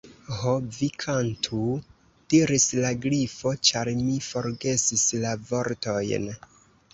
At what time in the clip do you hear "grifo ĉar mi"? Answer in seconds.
3.03-4.17